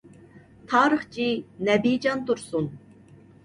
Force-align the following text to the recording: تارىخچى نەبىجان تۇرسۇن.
تارىخچى 0.71 1.29
نەبىجان 1.69 2.27
تۇرسۇن. 2.33 2.75